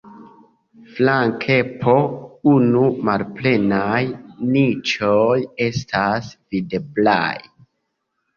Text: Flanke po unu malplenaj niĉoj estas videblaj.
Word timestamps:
Flanke 0.93 1.57
po 1.83 1.93
unu 2.51 2.85
malplenaj 3.09 4.01
niĉoj 4.57 5.37
estas 5.67 6.33
videblaj. 6.57 7.33